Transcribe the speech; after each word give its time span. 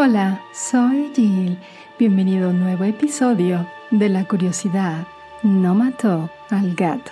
Hola, 0.00 0.40
soy 0.52 1.10
Jill. 1.12 1.58
Bienvenido 1.98 2.46
a 2.46 2.50
un 2.50 2.60
nuevo 2.60 2.84
episodio 2.84 3.66
de 3.90 4.08
La 4.08 4.28
curiosidad 4.28 5.08
no 5.42 5.74
mató 5.74 6.30
al 6.50 6.76
gato. 6.76 7.10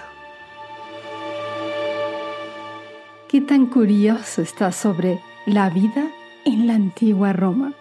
¿Qué 3.26 3.40
tan 3.40 3.67
curioso 3.67 4.40
está 4.40 4.71
sobre 4.71 5.21
la 5.47 5.69
vida 5.69 6.07
en 6.44 6.69
la 6.69 6.76
antigua 6.76 7.33
Roma? 7.33 7.72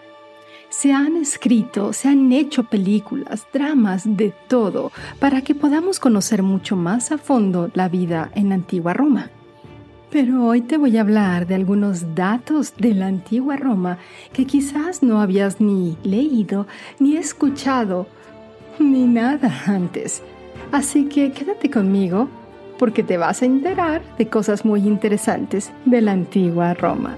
Se 0.69 0.91
han 0.91 1.17
escrito, 1.17 1.93
se 1.93 2.07
han 2.07 2.31
hecho 2.31 2.63
películas, 2.63 3.45
dramas, 3.53 4.05
de 4.07 4.33
todo, 4.47 4.91
para 5.19 5.43
que 5.43 5.53
podamos 5.53 5.99
conocer 5.99 6.41
mucho 6.41 6.75
más 6.75 7.11
a 7.11 7.19
fondo 7.19 7.69
la 7.75 7.89
vida 7.89 8.31
en 8.33 8.49
la 8.49 8.55
antigua 8.55 8.95
Roma. 8.95 9.29
Pero 10.11 10.45
hoy 10.45 10.61
te 10.61 10.77
voy 10.77 10.97
a 10.97 11.01
hablar 11.01 11.47
de 11.47 11.55
algunos 11.55 12.15
datos 12.15 12.73
de 12.77 12.93
la 12.93 13.07
antigua 13.07 13.57
Roma 13.57 13.97
que 14.33 14.45
quizás 14.45 15.03
no 15.03 15.19
habías 15.19 15.59
ni 15.59 15.97
leído, 16.03 16.67
ni 16.99 17.17
escuchado, 17.17 18.07
ni 18.79 19.05
nada 19.05 19.51
antes. 19.65 20.21
Así 20.71 21.05
que 21.05 21.31
quédate 21.31 21.69
conmigo 21.69 22.29
porque 22.77 23.03
te 23.03 23.17
vas 23.17 23.41
a 23.41 23.45
enterar 23.45 24.01
de 24.17 24.27
cosas 24.27 24.65
muy 24.65 24.81
interesantes 24.81 25.71
de 25.85 26.01
la 26.01 26.11
antigua 26.11 26.73
Roma. 26.73 27.17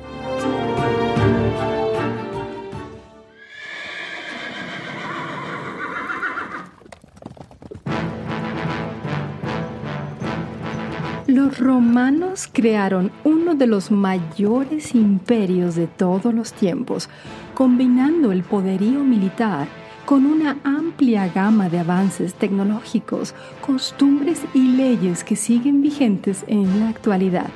Romanos 11.59 12.47
crearon 12.51 13.11
uno 13.23 13.55
de 13.55 13.65
los 13.65 13.89
mayores 13.89 14.93
imperios 14.93 15.75
de 15.75 15.87
todos 15.87 16.33
los 16.33 16.53
tiempos, 16.53 17.09
combinando 17.55 18.31
el 18.31 18.43
poderío 18.43 19.03
militar 19.03 19.67
con 20.05 20.25
una 20.25 20.57
amplia 20.63 21.27
gama 21.27 21.67
de 21.67 21.79
avances 21.79 22.35
tecnológicos, 22.35 23.33
costumbres 23.65 24.41
y 24.53 24.67
leyes 24.75 25.23
que 25.23 25.35
siguen 25.35 25.81
vigentes 25.81 26.43
en 26.47 26.79
la 26.79 26.89
actualidad. 26.89 27.49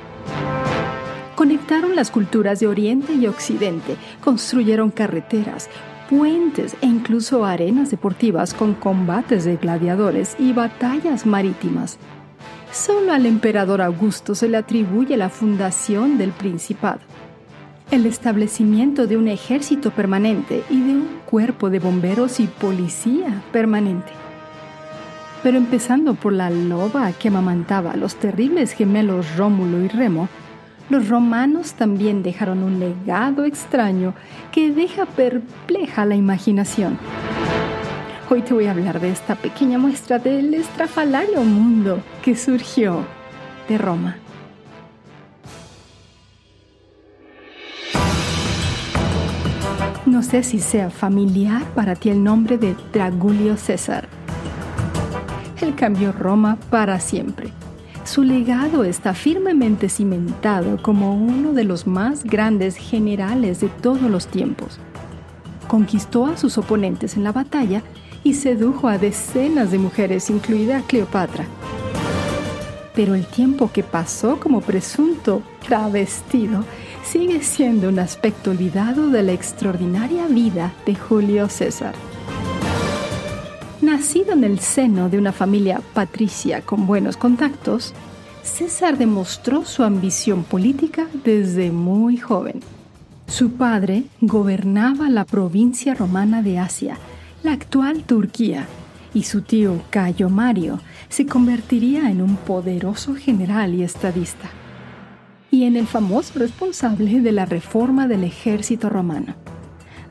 Conectaron 1.36 1.94
las 1.94 2.10
culturas 2.10 2.60
de 2.60 2.66
Oriente 2.66 3.14
y 3.14 3.26
Occidente, 3.26 3.96
construyeron 4.20 4.90
carreteras, 4.90 5.70
puentes 6.10 6.76
e 6.82 6.86
incluso 6.86 7.44
arenas 7.44 7.90
deportivas 7.90 8.52
con 8.52 8.74
combates 8.74 9.44
de 9.44 9.56
gladiadores 9.56 10.36
y 10.38 10.52
batallas 10.52 11.24
marítimas. 11.24 11.98
Solo 12.72 13.12
al 13.12 13.26
emperador 13.26 13.82
Augusto 13.82 14.34
se 14.34 14.48
le 14.48 14.56
atribuye 14.56 15.18
la 15.18 15.28
fundación 15.28 16.16
del 16.16 16.30
Principado, 16.30 17.00
el 17.90 18.06
establecimiento 18.06 19.06
de 19.06 19.18
un 19.18 19.28
ejército 19.28 19.90
permanente 19.90 20.64
y 20.70 20.80
de 20.80 20.92
un 20.94 21.08
cuerpo 21.26 21.68
de 21.68 21.80
bomberos 21.80 22.40
y 22.40 22.46
policía 22.46 23.42
permanente. 23.52 24.10
Pero 25.42 25.58
empezando 25.58 26.14
por 26.14 26.32
la 26.32 26.48
loba 26.48 27.12
que 27.12 27.28
amamantaba 27.28 27.90
a 27.90 27.96
los 27.98 28.14
terribles 28.14 28.72
gemelos 28.72 29.36
Rómulo 29.36 29.82
y 29.84 29.88
Remo, 29.88 30.30
los 30.88 31.10
romanos 31.10 31.74
también 31.74 32.22
dejaron 32.22 32.62
un 32.62 32.80
legado 32.80 33.44
extraño 33.44 34.14
que 34.50 34.70
deja 34.70 35.04
perpleja 35.04 36.06
la 36.06 36.14
imaginación. 36.14 36.96
Hoy 38.34 38.40
te 38.40 38.54
voy 38.54 38.64
a 38.64 38.70
hablar 38.70 38.98
de 38.98 39.10
esta 39.10 39.34
pequeña 39.34 39.76
muestra 39.76 40.18
del 40.18 40.54
estrafalario 40.54 41.42
mundo 41.42 42.02
que 42.22 42.34
surgió 42.34 43.04
de 43.68 43.76
Roma. 43.76 44.16
No 50.06 50.22
sé 50.22 50.42
si 50.44 50.60
sea 50.60 50.88
familiar 50.88 51.62
para 51.74 51.94
ti 51.94 52.08
el 52.08 52.24
nombre 52.24 52.56
de 52.56 52.74
Dragulio 52.90 53.58
César. 53.58 54.08
Él 55.60 55.74
cambió 55.74 56.10
Roma 56.12 56.56
para 56.70 57.00
siempre. 57.00 57.50
Su 58.04 58.22
legado 58.22 58.84
está 58.84 59.12
firmemente 59.12 59.90
cimentado 59.90 60.80
como 60.80 61.14
uno 61.14 61.52
de 61.52 61.64
los 61.64 61.86
más 61.86 62.24
grandes 62.24 62.76
generales 62.76 63.60
de 63.60 63.68
todos 63.68 64.00
los 64.00 64.26
tiempos. 64.26 64.78
Conquistó 65.68 66.24
a 66.24 66.38
sus 66.38 66.56
oponentes 66.56 67.18
en 67.18 67.24
la 67.24 67.32
batalla 67.32 67.82
y 68.24 68.34
sedujo 68.34 68.88
a 68.88 68.98
decenas 68.98 69.70
de 69.70 69.78
mujeres, 69.78 70.30
incluida 70.30 70.82
Cleopatra. 70.86 71.46
Pero 72.94 73.14
el 73.14 73.26
tiempo 73.26 73.70
que 73.72 73.82
pasó 73.82 74.38
como 74.38 74.60
presunto 74.60 75.42
travestido 75.66 76.64
sigue 77.04 77.42
siendo 77.42 77.88
un 77.88 77.98
aspecto 77.98 78.50
olvidado 78.50 79.08
de 79.08 79.22
la 79.22 79.32
extraordinaria 79.32 80.26
vida 80.26 80.72
de 80.86 80.94
Julio 80.94 81.48
César. 81.48 81.94
Nacido 83.80 84.34
en 84.34 84.44
el 84.44 84.60
seno 84.60 85.08
de 85.08 85.18
una 85.18 85.32
familia 85.32 85.80
patricia 85.94 86.60
con 86.60 86.86
buenos 86.86 87.16
contactos, 87.16 87.92
César 88.42 88.98
demostró 88.98 89.64
su 89.64 89.82
ambición 89.82 90.44
política 90.44 91.06
desde 91.24 91.70
muy 91.70 92.16
joven. 92.16 92.60
Su 93.26 93.52
padre 93.52 94.04
gobernaba 94.20 95.08
la 95.08 95.24
provincia 95.24 95.94
romana 95.94 96.42
de 96.42 96.58
Asia, 96.58 96.98
la 97.42 97.52
actual 97.52 98.04
Turquía, 98.04 98.66
y 99.14 99.24
su 99.24 99.42
tío 99.42 99.82
Cayo 99.90 100.28
Mario 100.28 100.80
se 101.08 101.26
convertiría 101.26 102.10
en 102.10 102.22
un 102.22 102.36
poderoso 102.36 103.14
general 103.14 103.74
y 103.74 103.82
estadista, 103.82 104.48
y 105.50 105.64
en 105.64 105.76
el 105.76 105.86
famoso 105.86 106.38
responsable 106.38 107.20
de 107.20 107.32
la 107.32 107.44
reforma 107.44 108.06
del 108.06 108.24
ejército 108.24 108.88
romano. 108.88 109.34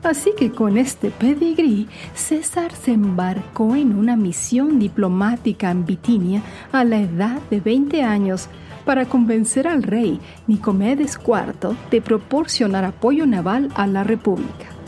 Así 0.02 0.32
que 0.36 0.50
con 0.50 0.76
este 0.76 1.10
pedigrí, 1.10 1.88
César 2.14 2.72
se 2.72 2.92
embarcó 2.92 3.76
en 3.76 3.96
una 3.96 4.16
misión 4.16 4.78
diplomática 4.78 5.70
en 5.70 5.86
Bitinia 5.86 6.42
a 6.72 6.84
la 6.84 7.00
edad 7.00 7.40
de 7.50 7.60
20 7.60 8.02
años 8.02 8.48
para 8.84 9.06
convencer 9.06 9.68
al 9.68 9.84
rey 9.84 10.20
Nicomedes 10.48 11.18
IV 11.24 11.76
de 11.90 12.00
proporcionar 12.02 12.84
apoyo 12.84 13.26
naval 13.26 13.70
a 13.74 13.86
la 13.86 14.02
República. 14.02 14.81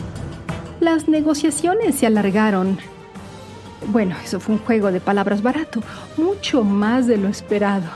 Las 0.85 1.09
negociaciones 1.09 1.95
se 1.95 2.07
alargaron. 2.07 2.77
Bueno, 3.87 4.17
eso 4.23 4.39
fue 4.39 4.57
un 4.57 4.61
juego 4.61 4.93
de 4.93 5.01
palabras 5.01 5.41
barato, 5.41 5.83
mucho 6.19 6.63
más 6.63 7.07
de 7.07 7.17
lo 7.17 7.29
esperado, 7.29 7.87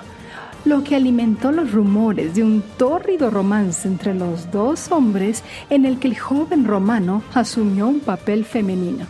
lo 0.64 0.82
que 0.84 0.96
alimentó 0.96 1.52
los 1.52 1.70
rumores 1.70 2.34
de 2.34 2.44
un 2.44 2.62
tórrido 2.78 3.28
romance 3.28 3.86
entre 3.86 4.14
los 4.14 4.50
dos 4.50 4.90
hombres 4.90 5.44
en 5.68 5.84
el 5.84 5.98
que 5.98 6.08
el 6.08 6.18
joven 6.18 6.64
romano 6.64 7.22
asumió 7.34 7.88
un 7.88 8.00
papel 8.00 8.46
femenino. 8.46 9.04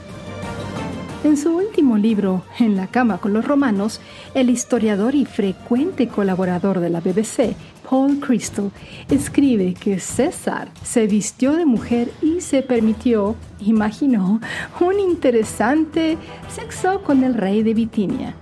En 1.22 1.36
su 1.36 1.56
último 1.56 1.96
libro, 1.96 2.42
En 2.58 2.76
la 2.76 2.88
cama 2.88 3.18
con 3.18 3.32
los 3.32 3.44
romanos, 3.44 4.00
el 4.34 4.50
historiador 4.50 5.14
y 5.14 5.24
frecuente 5.24 6.08
colaborador 6.08 6.80
de 6.80 6.90
la 6.90 7.00
BBC, 7.00 7.54
Paul 7.88 8.20
Crystal, 8.20 8.70
escribe 9.08 9.72
que 9.72 9.98
César 9.98 10.68
se 10.82 11.06
vistió 11.06 11.54
de 11.54 11.64
mujer 11.64 12.10
y 12.20 12.42
se 12.42 12.62
permitió, 12.62 13.34
imaginó, 13.60 14.40
un 14.80 15.00
interesante 15.00 16.18
sexo 16.54 17.02
con 17.02 17.24
el 17.24 17.34
rey 17.34 17.62
de 17.62 17.72
Bitinia. 17.72 18.34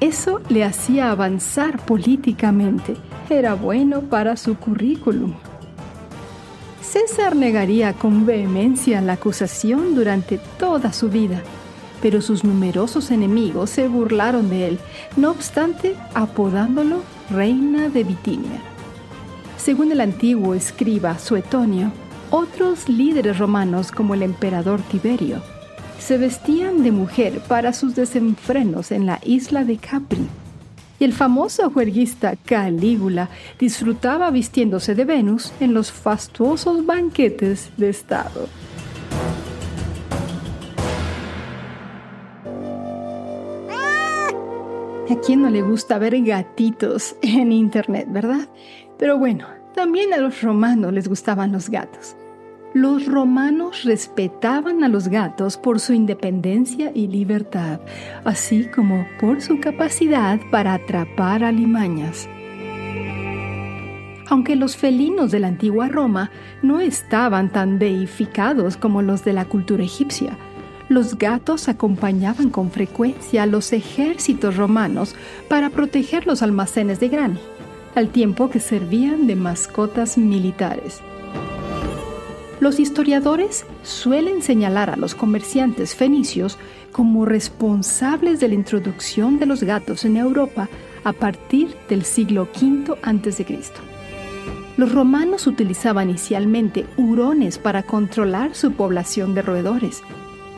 Eso 0.00 0.40
le 0.48 0.64
hacía 0.64 1.10
avanzar 1.10 1.84
políticamente. 1.84 2.96
Era 3.28 3.54
bueno 3.54 4.00
para 4.00 4.36
su 4.36 4.56
currículum. 4.56 5.34
César 6.80 7.36
negaría 7.36 7.92
con 7.92 8.26
vehemencia 8.26 9.00
la 9.02 9.12
acusación 9.12 9.94
durante 9.94 10.40
toda 10.58 10.92
su 10.92 11.08
vida, 11.08 11.42
pero 12.02 12.20
sus 12.20 12.42
numerosos 12.42 13.12
enemigos 13.12 13.70
se 13.70 13.86
burlaron 13.86 14.50
de 14.50 14.68
él, 14.68 14.78
no 15.16 15.30
obstante 15.30 15.94
apodándolo 16.14 17.02
reina 17.30 17.88
de 17.88 18.02
Bitinia. 18.02 18.60
Según 19.62 19.92
el 19.92 20.00
antiguo 20.00 20.54
escriba 20.54 21.18
Suetonio, 21.18 21.92
otros 22.30 22.88
líderes 22.88 23.38
romanos 23.38 23.92
como 23.92 24.14
el 24.14 24.22
emperador 24.22 24.80
Tiberio 24.80 25.42
se 25.98 26.16
vestían 26.16 26.82
de 26.82 26.92
mujer 26.92 27.40
para 27.46 27.74
sus 27.74 27.94
desenfrenos 27.94 28.90
en 28.90 29.04
la 29.04 29.20
isla 29.22 29.64
de 29.64 29.76
Capri. 29.76 30.26
Y 30.98 31.04
el 31.04 31.12
famoso 31.12 31.68
juerguista 31.70 32.36
Calígula 32.36 33.28
disfrutaba 33.58 34.30
vistiéndose 34.30 34.94
de 34.94 35.04
Venus 35.04 35.52
en 35.60 35.74
los 35.74 35.92
fastuosos 35.92 36.86
banquetes 36.86 37.70
de 37.76 37.90
Estado. 37.90 38.48
¿A 45.10 45.16
quién 45.26 45.42
no 45.42 45.50
le 45.50 45.60
gusta 45.60 45.98
ver 45.98 46.18
gatitos 46.22 47.14
en 47.20 47.52
Internet, 47.52 48.06
verdad? 48.08 48.48
Pero 49.00 49.16
bueno, 49.16 49.46
también 49.74 50.12
a 50.12 50.18
los 50.18 50.42
romanos 50.42 50.92
les 50.92 51.08
gustaban 51.08 51.52
los 51.52 51.70
gatos. 51.70 52.16
Los 52.74 53.06
romanos 53.06 53.82
respetaban 53.84 54.84
a 54.84 54.88
los 54.88 55.08
gatos 55.08 55.56
por 55.56 55.80
su 55.80 55.94
independencia 55.94 56.92
y 56.94 57.08
libertad, 57.08 57.80
así 58.24 58.66
como 58.66 59.06
por 59.18 59.40
su 59.40 59.58
capacidad 59.58 60.38
para 60.52 60.74
atrapar 60.74 61.42
alimañas. 61.42 62.28
Aunque 64.28 64.54
los 64.54 64.76
felinos 64.76 65.30
de 65.30 65.40
la 65.40 65.48
antigua 65.48 65.88
Roma 65.88 66.30
no 66.62 66.80
estaban 66.80 67.50
tan 67.50 67.78
deificados 67.78 68.76
como 68.76 69.00
los 69.00 69.24
de 69.24 69.32
la 69.32 69.46
cultura 69.46 69.82
egipcia, 69.82 70.36
los 70.90 71.16
gatos 71.16 71.68
acompañaban 71.68 72.50
con 72.50 72.70
frecuencia 72.70 73.44
a 73.44 73.46
los 73.46 73.72
ejércitos 73.72 74.56
romanos 74.56 75.16
para 75.48 75.70
proteger 75.70 76.26
los 76.26 76.42
almacenes 76.42 77.00
de 77.00 77.08
grano, 77.08 77.40
al 77.94 78.08
tiempo 78.08 78.50
que 78.50 78.60
servían 78.60 79.26
de 79.26 79.36
mascotas 79.36 80.18
militares. 80.18 81.00
Los 82.60 82.78
historiadores 82.78 83.64
suelen 83.82 84.42
señalar 84.42 84.90
a 84.90 84.96
los 84.96 85.14
comerciantes 85.14 85.94
fenicios 85.94 86.58
como 86.92 87.24
responsables 87.24 88.38
de 88.40 88.48
la 88.48 88.54
introducción 88.54 89.38
de 89.38 89.46
los 89.46 89.62
gatos 89.62 90.04
en 90.04 90.18
Europa 90.18 90.68
a 91.04 91.12
partir 91.12 91.74
del 91.88 92.04
siglo 92.04 92.48
V 92.54 92.94
a.C. 93.02 93.60
Los 94.76 94.92
romanos 94.92 95.46
utilizaban 95.46 96.10
inicialmente 96.10 96.86
hurones 96.96 97.58
para 97.58 97.82
controlar 97.82 98.54
su 98.54 98.72
población 98.72 99.34
de 99.34 99.42
roedores, 99.42 100.02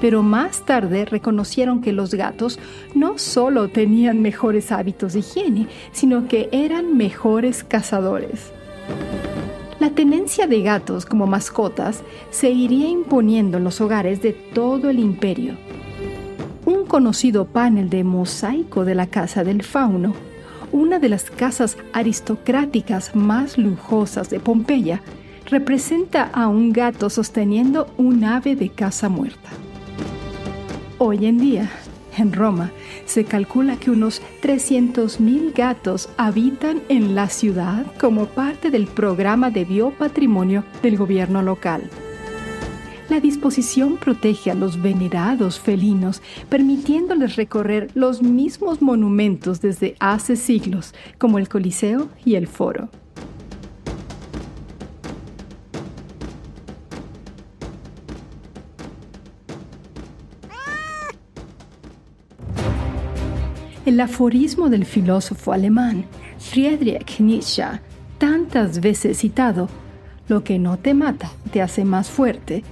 pero 0.02 0.24
más 0.24 0.62
tarde 0.62 1.04
reconocieron 1.04 1.80
que 1.80 1.92
los 1.92 2.12
gatos 2.12 2.58
no 2.92 3.18
solo 3.18 3.68
tenían 3.68 4.20
mejores 4.20 4.72
hábitos 4.72 5.12
de 5.12 5.20
higiene, 5.20 5.68
sino 5.92 6.26
que 6.26 6.48
eran 6.50 6.96
mejores 6.96 7.62
cazadores. 7.62 8.50
La 9.78 9.90
tenencia 9.90 10.48
de 10.48 10.60
gatos 10.60 11.06
como 11.06 11.28
mascotas 11.28 12.02
se 12.30 12.50
iría 12.50 12.88
imponiendo 12.88 13.58
en 13.58 13.64
los 13.64 13.80
hogares 13.80 14.20
de 14.20 14.32
todo 14.32 14.90
el 14.90 14.98
imperio. 14.98 15.54
Un 16.64 16.84
conocido 16.84 17.44
panel 17.44 17.88
de 17.88 18.02
mosaico 18.02 18.84
de 18.84 18.96
la 18.96 19.06
Casa 19.06 19.44
del 19.44 19.62
Fauno, 19.62 20.16
una 20.72 20.98
de 20.98 21.10
las 21.10 21.30
casas 21.30 21.76
aristocráticas 21.92 23.14
más 23.14 23.56
lujosas 23.56 24.30
de 24.30 24.40
Pompeya, 24.40 25.00
representa 25.48 26.24
a 26.24 26.48
un 26.48 26.72
gato 26.72 27.08
sosteniendo 27.08 27.86
un 27.98 28.24
ave 28.24 28.56
de 28.56 28.68
caza 28.68 29.08
muerta. 29.08 29.50
Hoy 31.04 31.26
en 31.26 31.36
día, 31.36 31.68
en 32.16 32.32
Roma, 32.32 32.70
se 33.06 33.24
calcula 33.24 33.76
que 33.76 33.90
unos 33.90 34.22
300.000 34.40 35.52
gatos 35.52 36.08
habitan 36.16 36.80
en 36.88 37.16
la 37.16 37.28
ciudad 37.28 37.84
como 37.98 38.26
parte 38.26 38.70
del 38.70 38.86
programa 38.86 39.50
de 39.50 39.64
biopatrimonio 39.64 40.62
del 40.80 40.96
gobierno 40.96 41.42
local. 41.42 41.90
La 43.08 43.18
disposición 43.18 43.96
protege 43.96 44.52
a 44.52 44.54
los 44.54 44.80
venerados 44.80 45.58
felinos, 45.58 46.22
permitiéndoles 46.48 47.34
recorrer 47.34 47.90
los 47.94 48.22
mismos 48.22 48.80
monumentos 48.80 49.60
desde 49.60 49.96
hace 49.98 50.36
siglos, 50.36 50.94
como 51.18 51.40
el 51.40 51.48
Coliseo 51.48 52.10
y 52.24 52.36
el 52.36 52.46
Foro. 52.46 52.90
El 63.84 64.00
aforismo 64.00 64.68
del 64.68 64.84
filósofo 64.84 65.52
alemán 65.52 66.04
Friedrich 66.38 67.18
Nietzsche, 67.18 67.64
tantas 68.16 68.80
veces 68.80 69.18
citado, 69.18 69.68
lo 70.28 70.44
que 70.44 70.60
no 70.60 70.76
te 70.76 70.94
mata 70.94 71.32
te 71.50 71.60
hace 71.62 71.84
más 71.84 72.08
fuerte, 72.08 72.62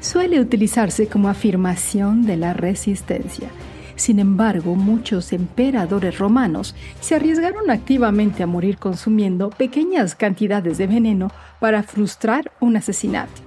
suele 0.00 0.40
utilizarse 0.40 1.06
como 1.06 1.28
afirmación 1.28 2.24
de 2.24 2.38
la 2.38 2.54
resistencia. 2.54 3.48
Sin 3.94 4.18
embargo, 4.18 4.74
muchos 4.74 5.34
emperadores 5.34 6.18
romanos 6.18 6.74
se 6.98 7.14
arriesgaron 7.14 7.70
activamente 7.70 8.42
a 8.42 8.46
morir 8.46 8.78
consumiendo 8.78 9.50
pequeñas 9.50 10.14
cantidades 10.14 10.78
de 10.78 10.86
veneno 10.86 11.30
para 11.60 11.82
frustrar 11.82 12.52
un 12.60 12.78
asesinato. 12.78 13.42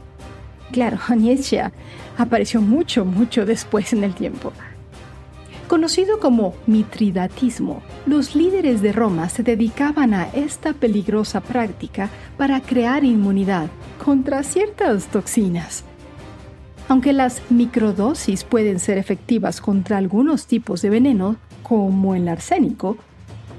Claro, 0.72 1.00
Nietzsche 1.16 1.64
apareció 2.16 2.62
mucho, 2.62 3.06
mucho 3.06 3.44
después 3.44 3.92
en 3.92 4.04
el 4.04 4.14
tiempo. 4.14 4.54
Conocido 5.68 6.22
como 6.22 6.54
mitridatismo, 6.66 7.82
los 8.06 8.36
líderes 8.36 8.82
de 8.82 8.94
Roma 8.94 9.28
se 9.28 9.44
dedicaban 9.44 10.14
a 10.14 10.30
esta 10.30 10.72
peligrosa 10.72 11.42
práctica 11.42 12.10
para 12.38 12.62
crear 12.62 13.04
inmunidad 13.04 13.68
contra 14.04 14.44
ciertas 14.44 15.08
toxinas. 15.08 15.84
Aunque 16.88 17.12
las 17.12 17.42
microdosis 17.50 18.46
pueden 18.46 18.80
ser 18.80 18.98
efectivas 18.98 19.60
contra 19.60 19.98
algunos 19.98 20.48
tipos 20.48 20.82
de 20.82 20.90
veneno, 20.90 21.36
como 21.64 22.16
el 22.16 22.30
arsénico, 22.30 22.96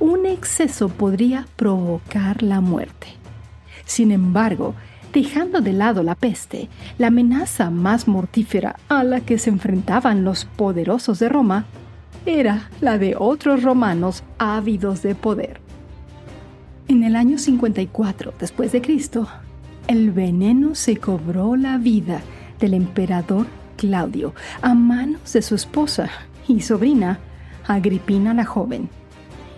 un 0.01 0.25
exceso 0.25 0.89
podría 0.89 1.47
provocar 1.57 2.43
la 2.43 2.63
muerte. 2.63 3.09
Sin 3.85 4.13
embargo, 4.13 4.75
dejando 5.13 5.61
de 5.61 5.75
lado 5.75 6.03
la 6.03 6.15
peste, 6.15 6.71
la 6.97 7.09
amenaza 7.09 7.69
más 7.69 8.09
mortífera 8.09 8.77
a 8.89 9.05
la 9.05 9.21
que 9.21 9.37
se 9.37 9.51
enfrentaban 9.51 10.25
los 10.25 10.47
poderosos 10.47 11.19
de 11.19 11.29
Roma 11.29 11.67
era 12.27 12.71
la 12.81 12.99
de 12.99 13.15
otros 13.19 13.63
romanos 13.63 14.23
ávidos 14.39 15.03
de 15.03 15.15
poder. 15.15 15.61
En 16.89 17.03
el 17.03 17.17
año 17.17 17.39
54 17.39 18.35
después 18.39 18.73
de 18.73 18.81
Cristo, 18.81 19.29
el 19.87 20.11
veneno 20.11 20.75
se 20.75 20.97
cobró 20.97 21.57
la 21.57 21.79
vida 21.79 22.21
del 22.61 22.75
emperador 22.75 23.47
Claudio 23.77 24.35
a 24.61 24.75
manos 24.75 25.33
de 25.33 25.43
su 25.43 25.55
esposa 25.55 26.11
y 26.47 26.61
sobrina, 26.61 27.19
Agripina 27.67 28.33
la 28.33 28.47
joven. 28.47 28.89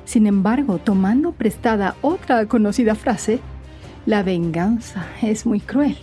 Sin 0.04 0.26
embargo, 0.26 0.78
tomando 0.78 1.30
prestada 1.30 1.94
otra 2.02 2.46
conocida 2.46 2.96
frase, 2.96 3.38
la 4.06 4.24
venganza 4.24 5.06
es 5.22 5.46
muy 5.46 5.60
cruel. 5.60 5.96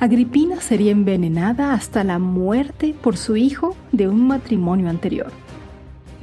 Agripina 0.00 0.60
sería 0.60 0.90
envenenada 0.90 1.72
hasta 1.72 2.02
la 2.02 2.18
muerte 2.18 2.94
por 3.00 3.16
su 3.16 3.36
hijo 3.36 3.76
de 3.92 4.08
un 4.08 4.26
matrimonio 4.26 4.90
anterior. 4.90 5.30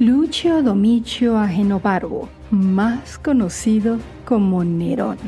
Lucio 0.00 0.60
Domicio 0.60 1.38
Agenobarbo, 1.38 2.28
más 2.50 3.16
conocido 3.16 3.98
como 4.24 4.64
Nerón. 4.64 5.18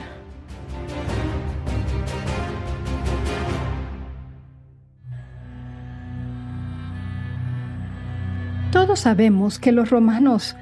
Todos 8.73 8.99
sabemos 8.99 9.61
que 9.61 9.71
los 9.71 9.91
romanos 9.91 10.57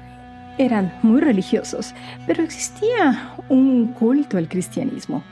eran 0.59 0.93
muy 1.01 1.19
religiosos, 1.19 1.95
pero 2.27 2.43
existía 2.43 3.33
un 3.49 3.87
culto 3.87 4.37
al 4.37 4.47
cristianismo. 4.47 5.23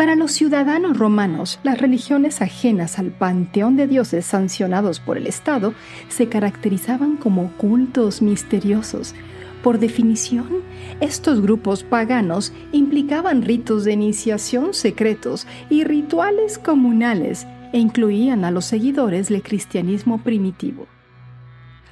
Para 0.00 0.16
los 0.16 0.32
ciudadanos 0.32 0.96
romanos, 0.96 1.60
las 1.62 1.78
religiones 1.78 2.40
ajenas 2.40 2.98
al 2.98 3.10
panteón 3.10 3.76
de 3.76 3.86
dioses 3.86 4.24
sancionados 4.24 4.98
por 4.98 5.18
el 5.18 5.26
Estado 5.26 5.74
se 6.08 6.26
caracterizaban 6.26 7.18
como 7.18 7.52
cultos 7.58 8.22
misteriosos. 8.22 9.14
Por 9.62 9.78
definición, 9.78 10.62
estos 11.00 11.42
grupos 11.42 11.84
paganos 11.84 12.54
implicaban 12.72 13.42
ritos 13.42 13.84
de 13.84 13.92
iniciación 13.92 14.72
secretos 14.72 15.46
y 15.68 15.84
rituales 15.84 16.56
comunales 16.56 17.46
e 17.74 17.78
incluían 17.78 18.46
a 18.46 18.50
los 18.50 18.64
seguidores 18.64 19.28
del 19.28 19.42
cristianismo 19.42 20.22
primitivo. 20.22 20.86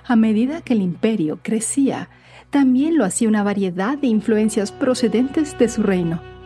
A 0.06 0.16
medida 0.16 0.62
que 0.62 0.72
el 0.72 0.80
imperio 0.80 1.40
crecía, 1.42 2.08
también 2.48 2.96
lo 2.96 3.04
hacía 3.04 3.28
una 3.28 3.42
variedad 3.42 3.98
de 3.98 4.06
influencias 4.06 4.72
procedentes 4.72 5.58
de 5.58 5.68
su 5.68 5.82
reino 5.82 6.37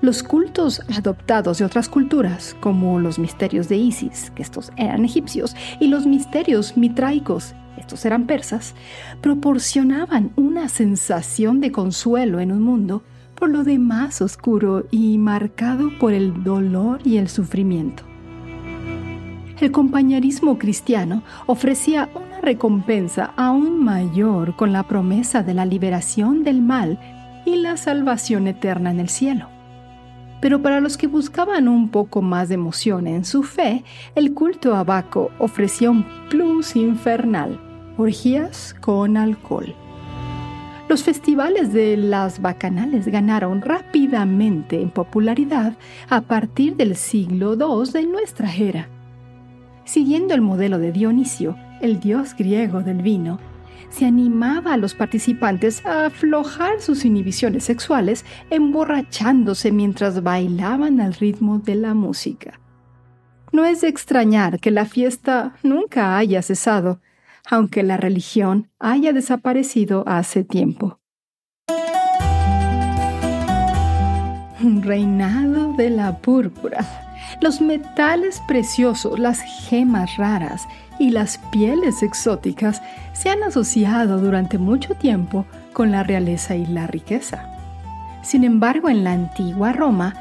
los 0.00 0.22
cultos 0.22 0.82
adoptados 0.96 1.58
de 1.58 1.64
otras 1.64 1.88
culturas, 1.88 2.56
como 2.60 2.98
los 2.98 3.18
misterios 3.18 3.68
de 3.68 3.76
Isis, 3.76 4.30
que 4.34 4.42
estos 4.42 4.72
eran 4.76 5.04
egipcios, 5.04 5.56
y 5.80 5.88
los 5.88 6.06
misterios 6.06 6.76
mitraicos, 6.76 7.54
estos 7.76 8.04
eran 8.04 8.26
persas, 8.26 8.74
proporcionaban 9.20 10.32
una 10.36 10.68
sensación 10.68 11.60
de 11.60 11.72
consuelo 11.72 12.40
en 12.40 12.52
un 12.52 12.62
mundo 12.62 13.02
por 13.34 13.50
lo 13.50 13.64
demás 13.64 14.22
oscuro 14.22 14.86
y 14.90 15.18
marcado 15.18 15.90
por 15.98 16.12
el 16.12 16.42
dolor 16.42 17.00
y 17.04 17.18
el 17.18 17.28
sufrimiento. 17.28 18.02
El 19.60 19.70
compañerismo 19.72 20.58
cristiano 20.58 21.22
ofrecía 21.46 22.10
una 22.14 22.40
recompensa 22.40 23.32
aún 23.36 23.82
mayor 23.82 24.56
con 24.56 24.72
la 24.72 24.82
promesa 24.82 25.42
de 25.42 25.54
la 25.54 25.64
liberación 25.64 26.44
del 26.44 26.60
mal 26.60 26.98
y 27.46 27.56
la 27.56 27.76
salvación 27.76 28.48
eterna 28.48 28.90
en 28.90 29.00
el 29.00 29.08
cielo. 29.08 29.55
Pero 30.40 30.62
para 30.62 30.80
los 30.80 30.96
que 30.96 31.06
buscaban 31.06 31.68
un 31.68 31.88
poco 31.88 32.22
más 32.22 32.48
de 32.48 32.54
emoción 32.54 33.06
en 33.06 33.24
su 33.24 33.42
fe, 33.42 33.84
el 34.14 34.34
culto 34.34 34.74
a 34.74 34.84
Baco 34.84 35.30
ofrecía 35.38 35.90
un 35.90 36.04
plus 36.28 36.76
infernal, 36.76 37.58
orgías 37.96 38.74
con 38.80 39.16
alcohol. 39.16 39.74
Los 40.88 41.02
festivales 41.02 41.72
de 41.72 41.96
las 41.96 42.40
bacanales 42.40 43.08
ganaron 43.08 43.60
rápidamente 43.60 44.80
en 44.80 44.90
popularidad 44.90 45.74
a 46.08 46.20
partir 46.20 46.76
del 46.76 46.94
siglo 46.94 47.54
II 47.54 47.90
de 47.92 48.06
nuestra 48.06 48.54
era. 48.54 48.88
Siguiendo 49.84 50.34
el 50.34 50.42
modelo 50.42 50.78
de 50.78 50.92
Dionisio, 50.92 51.56
el 51.80 51.98
dios 51.98 52.34
griego 52.36 52.82
del 52.82 53.02
vino, 53.02 53.40
se 53.90 54.06
animaba 54.06 54.74
a 54.74 54.76
los 54.76 54.94
participantes 54.94 55.84
a 55.86 56.06
aflojar 56.06 56.80
sus 56.80 57.04
inhibiciones 57.04 57.64
sexuales 57.64 58.24
emborrachándose 58.50 59.72
mientras 59.72 60.22
bailaban 60.22 61.00
al 61.00 61.14
ritmo 61.14 61.58
de 61.58 61.74
la 61.76 61.94
música. 61.94 62.60
No 63.52 63.64
es 63.64 63.80
de 63.80 63.88
extrañar 63.88 64.60
que 64.60 64.70
la 64.70 64.84
fiesta 64.84 65.54
nunca 65.62 66.18
haya 66.18 66.42
cesado, 66.42 67.00
aunque 67.48 67.82
la 67.82 67.96
religión 67.96 68.68
haya 68.78 69.12
desaparecido 69.12 70.04
hace 70.06 70.44
tiempo. 70.44 70.98
Reinado 74.60 75.74
de 75.74 75.90
la 75.90 76.18
púrpura. 76.18 77.05
Los 77.40 77.60
metales 77.60 78.42
preciosos, 78.46 79.18
las 79.18 79.40
gemas 79.40 80.16
raras 80.16 80.66
y 80.98 81.10
las 81.10 81.38
pieles 81.50 82.02
exóticas 82.02 82.82
se 83.12 83.28
han 83.28 83.42
asociado 83.42 84.18
durante 84.18 84.58
mucho 84.58 84.94
tiempo 84.94 85.44
con 85.72 85.90
la 85.90 86.02
realeza 86.02 86.56
y 86.56 86.66
la 86.66 86.86
riqueza. 86.86 87.46
Sin 88.22 88.44
embargo, 88.44 88.88
en 88.88 89.04
la 89.04 89.12
antigua 89.12 89.72
Roma, 89.72 90.14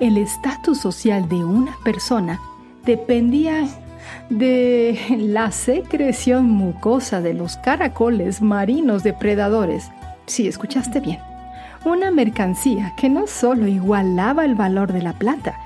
el 0.00 0.16
estatus 0.16 0.78
social 0.80 1.28
de 1.28 1.44
una 1.44 1.76
persona 1.84 2.40
dependía 2.84 3.68
de 4.30 4.98
la 5.18 5.52
secreción 5.52 6.50
mucosa 6.50 7.20
de 7.20 7.34
los 7.34 7.56
caracoles 7.58 8.40
marinos 8.40 9.02
depredadores. 9.02 9.90
Sí, 10.26 10.48
escuchaste 10.48 11.00
bien. 11.00 11.20
Una 11.84 12.10
mercancía 12.10 12.94
que 12.96 13.08
no 13.08 13.26
solo 13.26 13.66
igualaba 13.66 14.44
el 14.44 14.54
valor 14.54 14.92
de 14.92 15.02
la 15.02 15.12
plata, 15.12 15.56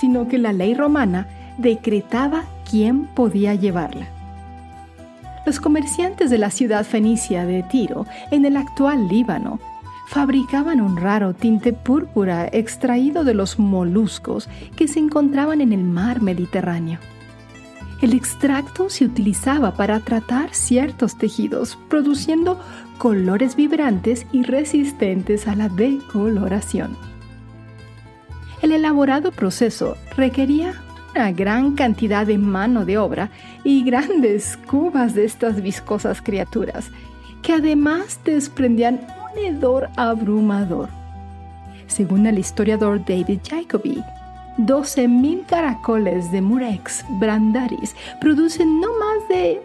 sino 0.00 0.28
que 0.28 0.38
la 0.38 0.52
ley 0.52 0.74
romana 0.74 1.28
decretaba 1.58 2.44
quién 2.68 3.06
podía 3.06 3.54
llevarla. 3.54 4.06
Los 5.46 5.60
comerciantes 5.60 6.28
de 6.30 6.38
la 6.38 6.50
ciudad 6.50 6.84
fenicia 6.84 7.46
de 7.46 7.62
Tiro, 7.62 8.06
en 8.30 8.44
el 8.44 8.56
actual 8.56 9.06
Líbano, 9.08 9.60
fabricaban 10.08 10.80
un 10.80 10.96
raro 10.96 11.34
tinte 11.34 11.72
púrpura 11.72 12.48
extraído 12.52 13.24
de 13.24 13.34
los 13.34 13.58
moluscos 13.58 14.48
que 14.76 14.88
se 14.88 14.98
encontraban 14.98 15.60
en 15.60 15.72
el 15.72 15.84
mar 15.84 16.20
Mediterráneo. 16.20 16.98
El 18.02 18.12
extracto 18.12 18.90
se 18.90 19.04
utilizaba 19.04 19.74
para 19.74 20.00
tratar 20.00 20.54
ciertos 20.54 21.16
tejidos, 21.16 21.78
produciendo 21.88 22.60
colores 22.98 23.56
vibrantes 23.56 24.26
y 24.32 24.42
resistentes 24.42 25.48
a 25.48 25.54
la 25.54 25.68
decoloración. 25.68 26.96
El 28.62 28.72
elaborado 28.72 29.32
proceso 29.32 29.96
requería 30.16 30.74
una 31.14 31.30
gran 31.32 31.74
cantidad 31.74 32.26
de 32.26 32.38
mano 32.38 32.84
de 32.84 32.98
obra 32.98 33.30
y 33.64 33.84
grandes 33.84 34.56
cubas 34.68 35.14
de 35.14 35.24
estas 35.24 35.62
viscosas 35.62 36.22
criaturas, 36.22 36.90
que 37.42 37.52
además 37.52 38.18
desprendían 38.24 39.00
un 39.32 39.44
hedor 39.44 39.88
abrumador. 39.96 40.88
Según 41.86 42.26
el 42.26 42.38
historiador 42.38 43.04
David 43.04 43.40
Jacoby, 43.48 44.02
12.000 44.58 45.46
caracoles 45.46 46.32
de 46.32 46.40
Murex 46.40 47.04
brandaris 47.20 47.94
producen 48.20 48.80
no 48.80 48.88
más 48.98 49.28
de 49.28 49.62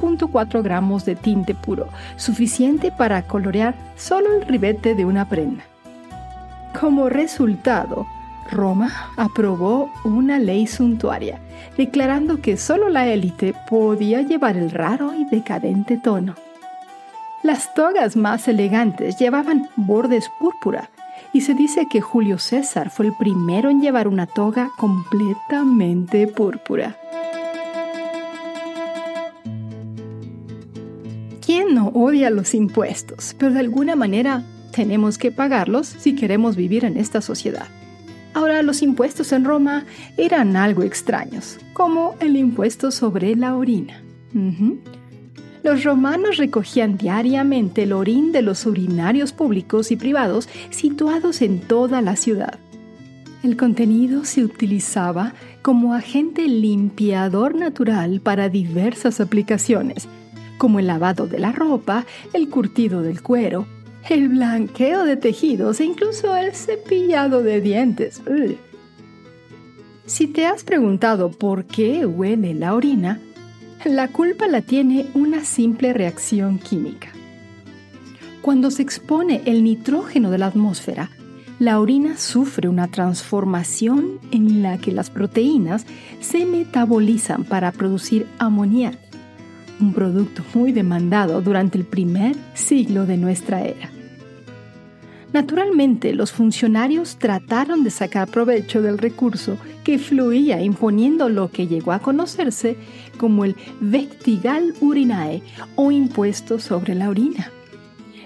0.4 0.00 0.62
gramos 0.62 1.04
de 1.04 1.14
tinte 1.14 1.54
puro, 1.54 1.88
suficiente 2.16 2.90
para 2.90 3.22
colorear 3.22 3.74
solo 3.96 4.34
el 4.34 4.46
ribete 4.46 4.94
de 4.94 5.04
una 5.04 5.28
prenda. 5.28 5.62
Como 6.78 7.10
resultado, 7.10 8.06
Roma 8.50 9.12
aprobó 9.16 9.90
una 10.04 10.38
ley 10.38 10.66
suntuaria, 10.66 11.40
declarando 11.76 12.40
que 12.40 12.56
solo 12.56 12.88
la 12.88 13.06
élite 13.06 13.54
podía 13.68 14.22
llevar 14.22 14.56
el 14.56 14.70
raro 14.70 15.14
y 15.14 15.24
decadente 15.24 15.96
tono. 15.96 16.34
Las 17.42 17.72
togas 17.74 18.16
más 18.16 18.48
elegantes 18.48 19.18
llevaban 19.18 19.68
bordes 19.76 20.30
púrpura, 20.38 20.90
y 21.32 21.42
se 21.42 21.54
dice 21.54 21.86
que 21.88 22.00
Julio 22.00 22.38
César 22.38 22.90
fue 22.90 23.06
el 23.06 23.12
primero 23.14 23.70
en 23.70 23.80
llevar 23.80 24.08
una 24.08 24.26
toga 24.26 24.70
completamente 24.76 26.26
púrpura. 26.26 26.96
¿Quién 31.44 31.74
no 31.74 31.88
odia 31.88 32.30
los 32.30 32.54
impuestos? 32.54 33.34
Pero 33.38 33.52
de 33.52 33.60
alguna 33.60 33.96
manera 33.96 34.42
tenemos 34.72 35.18
que 35.18 35.32
pagarlos 35.32 35.86
si 35.86 36.14
queremos 36.14 36.56
vivir 36.56 36.84
en 36.84 36.96
esta 36.96 37.20
sociedad. 37.20 37.66
Los 38.62 38.82
impuestos 38.82 39.32
en 39.32 39.44
Roma 39.44 39.84
eran 40.16 40.56
algo 40.56 40.82
extraños, 40.82 41.58
como 41.72 42.14
el 42.20 42.36
impuesto 42.36 42.90
sobre 42.90 43.34
la 43.34 43.56
orina. 43.56 44.02
Los 45.62 45.84
romanos 45.84 46.36
recogían 46.36 46.96
diariamente 46.96 47.82
el 47.82 47.92
orín 47.92 48.32
de 48.32 48.42
los 48.42 48.66
urinarios 48.66 49.32
públicos 49.32 49.90
y 49.90 49.96
privados 49.96 50.48
situados 50.70 51.42
en 51.42 51.60
toda 51.60 52.00
la 52.00 52.16
ciudad. 52.16 52.58
El 53.42 53.56
contenido 53.56 54.24
se 54.24 54.44
utilizaba 54.44 55.32
como 55.62 55.94
agente 55.94 56.46
limpiador 56.46 57.54
natural 57.54 58.20
para 58.20 58.48
diversas 58.48 59.20
aplicaciones, 59.20 60.08
como 60.58 60.78
el 60.78 60.86
lavado 60.86 61.26
de 61.26 61.38
la 61.38 61.52
ropa, 61.52 62.04
el 62.34 62.50
curtido 62.50 63.02
del 63.02 63.22
cuero, 63.22 63.66
el 64.08 64.28
blanqueo 64.28 65.04
de 65.04 65.16
tejidos 65.16 65.80
e 65.80 65.84
incluso 65.84 66.34
el 66.36 66.54
cepillado 66.54 67.42
de 67.42 67.60
dientes. 67.60 68.22
Si 70.06 70.26
te 70.26 70.46
has 70.46 70.64
preguntado 70.64 71.30
por 71.30 71.64
qué 71.64 72.06
huele 72.06 72.54
la 72.54 72.74
orina, 72.74 73.20
la 73.84 74.08
culpa 74.08 74.48
la 74.48 74.60
tiene 74.62 75.06
una 75.14 75.44
simple 75.44 75.92
reacción 75.92 76.58
química. 76.58 77.08
Cuando 78.42 78.70
se 78.70 78.82
expone 78.82 79.42
el 79.44 79.62
nitrógeno 79.64 80.30
de 80.30 80.38
la 80.38 80.46
atmósfera, 80.46 81.10
la 81.58 81.78
orina 81.78 82.16
sufre 82.16 82.68
una 82.68 82.88
transformación 82.88 84.18
en 84.30 84.62
la 84.62 84.78
que 84.78 84.92
las 84.92 85.10
proteínas 85.10 85.84
se 86.20 86.46
metabolizan 86.46 87.44
para 87.44 87.70
producir 87.70 88.26
amoníaco, 88.38 88.98
un 89.80 89.92
producto 89.92 90.42
muy 90.54 90.72
demandado 90.72 91.40
durante 91.40 91.78
el 91.78 91.84
primer 91.84 92.36
siglo 92.54 93.06
de 93.06 93.16
nuestra 93.16 93.62
era. 93.62 93.90
Naturalmente, 95.32 96.12
los 96.12 96.32
funcionarios 96.32 97.16
trataron 97.16 97.84
de 97.84 97.90
sacar 97.90 98.28
provecho 98.28 98.82
del 98.82 98.98
recurso 98.98 99.56
que 99.84 99.98
fluía 99.98 100.60
imponiendo 100.60 101.28
lo 101.28 101.50
que 101.50 101.68
llegó 101.68 101.92
a 101.92 102.00
conocerse 102.00 102.76
como 103.16 103.44
el 103.44 103.54
vectigal 103.80 104.74
urinae 104.80 105.42
o 105.76 105.92
impuesto 105.92 106.58
sobre 106.58 106.96
la 106.96 107.08
orina. 107.08 107.50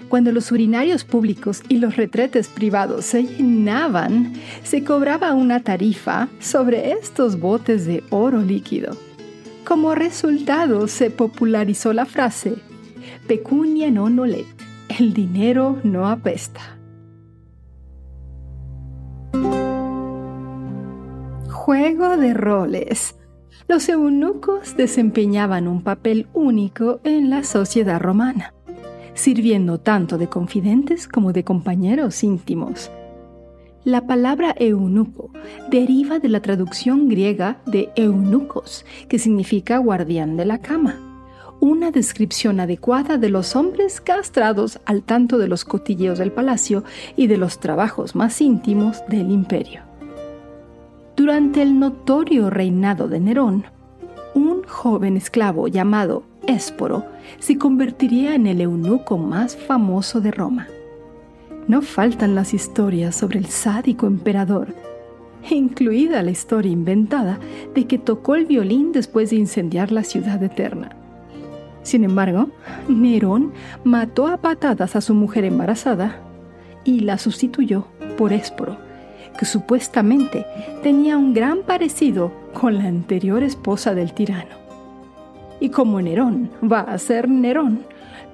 Cuando 0.09 0.31
los 0.31 0.51
urinarios 0.51 1.03
públicos 1.03 1.61
y 1.67 1.77
los 1.77 1.95
retretes 1.95 2.47
privados 2.47 3.05
se 3.05 3.23
llenaban, 3.23 4.33
se 4.63 4.83
cobraba 4.83 5.33
una 5.33 5.61
tarifa 5.61 6.27
sobre 6.39 6.91
estos 6.91 7.39
botes 7.39 7.85
de 7.85 8.03
oro 8.09 8.41
líquido. 8.41 8.97
Como 9.65 9.95
resultado 9.95 10.87
se 10.87 11.09
popularizó 11.09 11.91
la 11.91 12.05
frase 12.05 12.55
pecunia 13.27 13.89
non 13.89 14.19
olet, 14.21 14.45
el 14.93 15.13
dinero 15.13 15.81
no 15.81 16.05
apesta. 16.07 16.77
Juego 21.49 22.17
de 22.17 22.33
roles. 22.35 23.15
Los 23.67 23.89
eunucos 23.89 24.77
desempeñaban 24.77 25.67
un 25.67 25.81
papel 25.81 26.27
único 26.33 26.99
en 27.03 27.31
la 27.31 27.43
sociedad 27.43 27.99
romana, 27.99 28.53
sirviendo 29.15 29.79
tanto 29.79 30.19
de 30.19 30.29
confidentes 30.29 31.07
como 31.07 31.33
de 31.33 31.43
compañeros 31.43 32.23
íntimos. 32.23 32.91
La 33.85 34.07
palabra 34.07 34.55
eunuco 34.57 35.29
deriva 35.69 36.17
de 36.17 36.27
la 36.27 36.39
traducción 36.39 37.07
griega 37.07 37.59
de 37.67 37.91
eunucos, 37.95 38.83
que 39.07 39.19
significa 39.19 39.77
guardián 39.77 40.37
de 40.37 40.45
la 40.45 40.57
cama, 40.57 40.95
una 41.59 41.91
descripción 41.91 42.59
adecuada 42.59 43.19
de 43.19 43.29
los 43.29 43.55
hombres 43.55 44.01
castrados 44.01 44.79
al 44.85 45.03
tanto 45.03 45.37
de 45.37 45.47
los 45.47 45.65
cotilleos 45.65 46.17
del 46.17 46.31
palacio 46.31 46.83
y 47.15 47.27
de 47.27 47.37
los 47.37 47.59
trabajos 47.59 48.15
más 48.15 48.41
íntimos 48.41 49.03
del 49.07 49.29
imperio. 49.29 49.83
Durante 51.15 51.61
el 51.61 51.77
notorio 51.77 52.49
reinado 52.49 53.07
de 53.07 53.19
Nerón, 53.19 53.65
un 54.33 54.63
joven 54.63 55.15
esclavo 55.15 55.67
llamado 55.67 56.23
Ésporo 56.47 57.05
se 57.37 57.59
convertiría 57.59 58.33
en 58.33 58.47
el 58.47 58.61
eunuco 58.61 59.19
más 59.19 59.55
famoso 59.55 60.21
de 60.21 60.31
Roma. 60.31 60.67
No 61.67 61.81
faltan 61.81 62.35
las 62.35 62.53
historias 62.53 63.15
sobre 63.15 63.39
el 63.39 63.47
sádico 63.47 64.05
emperador, 64.05 64.67
incluida 65.49 66.21
la 66.21 66.31
historia 66.31 66.71
inventada 66.71 67.39
de 67.73 67.85
que 67.85 67.97
tocó 67.97 68.35
el 68.35 68.45
violín 68.45 68.91
después 68.91 69.31
de 69.31 69.37
incendiar 69.37 69.91
la 69.91 70.03
ciudad 70.03 70.41
eterna. 70.43 70.95
Sin 71.81 72.03
embargo, 72.03 72.49
Nerón 72.87 73.51
mató 73.83 74.27
a 74.27 74.37
patadas 74.37 74.95
a 74.95 75.01
su 75.01 75.13
mujer 75.13 75.45
embarazada 75.45 76.19
y 76.83 77.01
la 77.01 77.17
sustituyó 77.17 77.87
por 78.17 78.31
Ésporo, 78.31 78.77
que 79.37 79.45
supuestamente 79.45 80.45
tenía 80.83 81.17
un 81.17 81.33
gran 81.33 81.59
parecido 81.63 82.31
con 82.53 82.77
la 82.77 82.85
anterior 82.85 83.43
esposa 83.43 83.93
del 83.93 84.13
tirano. 84.13 84.55
Y 85.59 85.69
como 85.69 86.01
Nerón 86.01 86.49
va 86.63 86.81
a 86.81 86.97
ser 86.97 87.29
Nerón, 87.29 87.85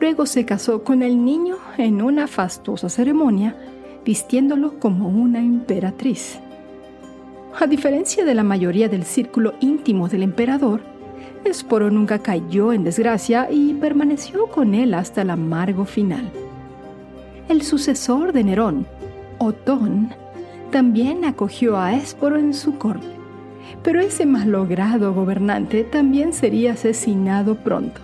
Luego 0.01 0.25
se 0.25 0.45
casó 0.45 0.83
con 0.83 1.03
el 1.03 1.23
niño 1.23 1.57
en 1.77 2.01
una 2.01 2.25
fastuosa 2.25 2.89
ceremonia, 2.89 3.55
vistiéndolo 4.03 4.79
como 4.79 5.07
una 5.07 5.37
emperatriz. 5.37 6.39
A 7.59 7.67
diferencia 7.67 8.25
de 8.25 8.33
la 8.33 8.41
mayoría 8.41 8.89
del 8.89 9.03
círculo 9.03 9.53
íntimo 9.59 10.07
del 10.07 10.23
emperador, 10.23 10.81
Esporo 11.45 11.91
nunca 11.91 12.17
cayó 12.17 12.73
en 12.73 12.83
desgracia 12.83 13.47
y 13.51 13.75
permaneció 13.75 14.47
con 14.47 14.73
él 14.73 14.95
hasta 14.95 15.21
el 15.21 15.29
amargo 15.29 15.85
final. 15.85 16.31
El 17.47 17.61
sucesor 17.61 18.33
de 18.33 18.43
Nerón, 18.43 18.87
Otón, 19.37 20.09
también 20.71 21.25
acogió 21.25 21.77
a 21.77 21.93
Esporo 21.93 22.37
en 22.37 22.55
su 22.55 22.79
corte, 22.79 23.05
pero 23.83 24.01
ese 24.01 24.25
malogrado 24.25 25.13
gobernante 25.13 25.83
también 25.83 26.33
sería 26.33 26.73
asesinado 26.73 27.53
pronto. 27.53 28.01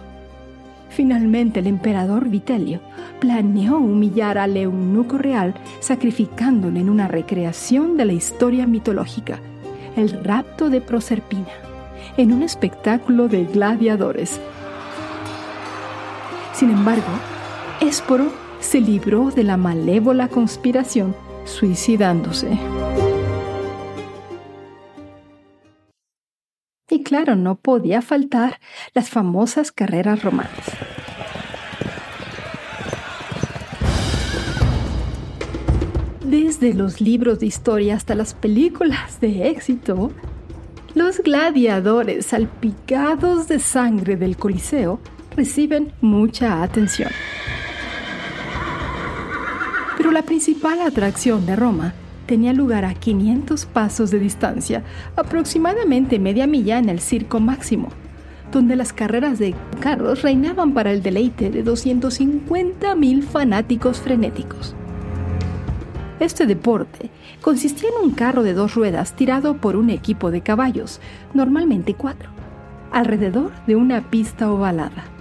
Finalmente 0.98 1.60
el 1.60 1.68
emperador 1.68 2.28
Vitelio 2.28 2.80
planeó 3.20 3.78
humillar 3.78 4.40
al 4.40 4.58
eunuco 4.58 5.20
real 5.20 5.54
sacrificándole 5.80 6.80
en 6.80 6.90
una 6.90 7.08
recreación 7.08 7.98
de 7.98 8.06
la 8.06 8.14
historia 8.14 8.66
mitológica, 8.66 9.40
el 9.96 10.24
rapto 10.24 10.72
de 10.72 10.82
Proserpina 10.82 11.52
en 12.18 12.34
un 12.34 12.42
espectáculo 12.42 13.28
de 13.28 13.46
gladiadores. 13.46 14.42
Sin 16.54 16.72
embargo, 16.72 17.04
Esporo 17.80 18.32
se 18.60 18.82
libró 18.82 19.30
de 19.30 19.44
la 19.44 19.56
malévola 19.56 20.30
conspiración 20.30 21.16
suicidándose. 21.46 22.48
Claro, 27.08 27.38
no 27.38 27.56
podía 27.56 28.02
faltar 28.02 28.60
las 28.94 29.10
famosas 29.10 29.72
carreras 29.72 30.24
romanas. 30.24 30.52
Desde 36.26 36.74
los 36.74 37.00
libros 37.00 37.40
de 37.40 37.46
historia 37.46 37.96
hasta 37.96 38.14
las 38.14 38.34
películas 38.34 39.22
de 39.22 39.48
éxito, 39.48 40.12
los 40.96 41.20
gladiadores 41.20 42.26
salpicados 42.26 43.48
de 43.48 43.60
sangre 43.60 44.18
del 44.18 44.36
Coliseo 44.36 45.00
reciben 45.34 45.94
mucha 46.02 46.62
atención. 46.62 47.12
Pero 49.96 50.12
la 50.12 50.24
principal 50.24 50.82
atracción 50.82 51.46
de 51.46 51.56
Roma 51.56 51.94
tenía 52.28 52.54
lugar 52.54 52.86
a 52.86 52.94
500 52.94 53.66
pasos 53.66 54.12
de 54.12 54.20
distancia, 54.20 54.84
aproximadamente 55.16 56.20
media 56.20 56.46
milla 56.46 56.78
en 56.78 56.90
el 56.90 57.00
Circo 57.00 57.40
Máximo, 57.40 57.90
donde 58.52 58.76
las 58.76 58.94
carreras 58.94 59.40
de 59.40 59.56
carros 59.80 60.22
reinaban 60.22 60.74
para 60.74 60.92
el 60.92 61.02
deleite 61.02 61.50
de 61.50 61.66
250.000 61.66 63.24
fanáticos 63.24 64.00
frenéticos. 64.00 64.76
Este 66.20 66.46
deporte 66.46 67.10
consistía 67.42 67.90
en 67.90 68.10
un 68.10 68.12
carro 68.12 68.44
de 68.44 68.54
dos 68.54 68.76
ruedas 68.76 69.16
tirado 69.16 69.58
por 69.58 69.76
un 69.76 69.90
equipo 69.90 70.32
de 70.32 70.42
caballos, 70.42 71.00
normalmente 71.34 71.94
cuatro, 71.94 72.30
alrededor 72.92 73.52
de 73.66 73.76
una 73.76 74.10
pista 74.10 74.52
ovalada. 74.52 75.17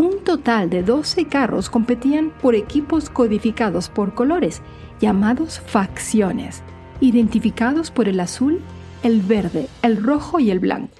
Un 0.00 0.24
total 0.24 0.70
de 0.70 0.82
12 0.82 1.26
carros 1.26 1.68
competían 1.68 2.30
por 2.40 2.54
equipos 2.54 3.10
codificados 3.10 3.90
por 3.90 4.14
colores, 4.14 4.62
llamados 4.98 5.60
facciones, 5.60 6.62
identificados 7.02 7.90
por 7.90 8.08
el 8.08 8.18
azul, 8.18 8.62
el 9.02 9.20
verde, 9.20 9.68
el 9.82 10.02
rojo 10.02 10.40
y 10.40 10.50
el 10.50 10.58
blanco. 10.58 10.94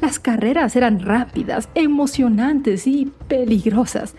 Las 0.00 0.18
carreras 0.18 0.76
eran 0.76 1.00
rápidas, 1.00 1.68
emocionantes 1.74 2.86
y 2.86 3.12
peligrosas, 3.28 4.14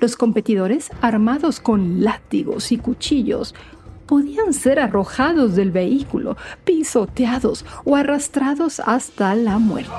los 0.00 0.16
competidores, 0.16 0.90
armados 1.00 1.60
con 1.60 2.02
látigos 2.02 2.72
y 2.72 2.78
cuchillos, 2.78 3.54
podían 4.06 4.52
ser 4.52 4.80
arrojados 4.80 5.54
del 5.54 5.70
vehículo, 5.70 6.36
pisoteados 6.64 7.64
o 7.84 7.94
arrastrados 7.94 8.80
hasta 8.80 9.36
la 9.36 9.60
muerte. 9.60 9.92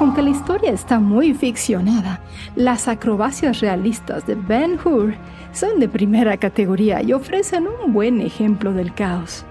Aunque 0.00 0.22
la 0.22 0.30
historia 0.30 0.70
está 0.70 0.98
muy 0.98 1.34
ficcionada, 1.34 2.20
las 2.56 2.88
acrobacias 2.88 3.60
realistas 3.60 4.26
de 4.26 4.34
Ben 4.34 4.78
Hur 4.82 5.12
son 5.52 5.78
de 5.78 5.90
primera 5.90 6.38
categoría 6.38 7.02
y 7.02 7.12
ofrecen 7.12 7.66
un 7.68 7.92
buen 7.92 8.22
ejemplo 8.22 8.72
del 8.72 8.94
caos. 8.94 9.44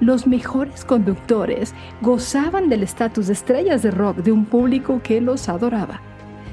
Los 0.00 0.26
mejores 0.26 0.84
conductores 0.84 1.74
gozaban 2.02 2.68
del 2.68 2.82
estatus 2.82 3.28
de 3.28 3.34
estrellas 3.34 3.84
de 3.84 3.92
rock 3.92 4.16
de 4.16 4.32
un 4.32 4.46
público 4.46 5.00
que 5.00 5.20
los 5.20 5.48
adoraba. 5.48 6.00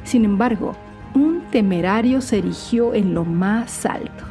Sin 0.03 0.23
embargo, 0.23 0.75
un 1.15 1.41
temerario 1.49 2.21
se 2.21 2.37
erigió 2.37 2.93
en 2.93 3.15
lo 3.15 3.25
más 3.25 3.87
alto. 3.87 4.23